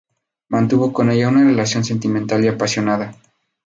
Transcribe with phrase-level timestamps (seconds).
[0.49, 3.13] Mantuvo con ella una relación sentimental y apasionada.